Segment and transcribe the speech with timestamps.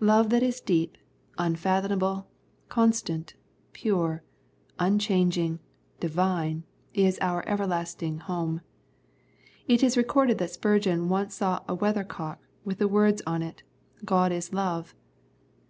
[0.00, 0.98] Love that is deep,
[1.38, 2.28] unfathomable,
[2.68, 3.32] constant,
[3.72, 4.22] pure,
[4.78, 5.60] unchanging,
[5.98, 8.60] Divine, is our everlasting home.
[9.66, 13.62] It is recorded that Spurgeon once saw a weathercock with the words on it,"
[14.04, 14.94] God is love."